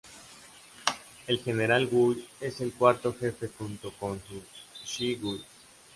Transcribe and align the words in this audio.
El 1.27 1.37
General 1.43 1.85
Guy 1.85 2.27
es 2.39 2.59
el 2.61 2.73
cuarto 2.73 3.13
jefe 3.19 3.51
junto 3.55 3.91
con 3.91 4.19
sus 4.25 4.83
Shy 4.87 5.13
Guys. 5.13 5.43